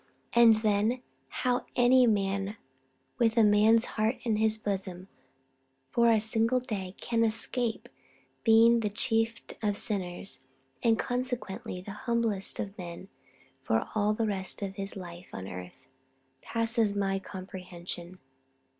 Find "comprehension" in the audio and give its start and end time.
17.19-18.17